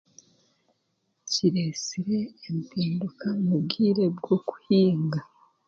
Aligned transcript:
Kireesire 1.31 2.19
empinduka 2.49 3.27
mu 3.45 3.55
bwire 3.63 4.05
bw'okuhinga 4.15 5.19